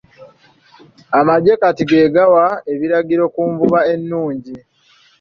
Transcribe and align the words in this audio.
Amaggye 1.19 1.53
kati 1.61 1.83
ge 1.89 2.05
gawa 2.15 2.45
ebiragiro 2.73 3.23
ku 3.33 3.41
nvuba 3.51 3.79
ennungi. 3.93 4.53